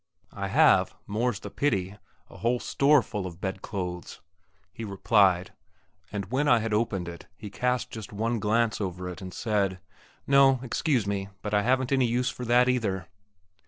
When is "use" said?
12.07-12.31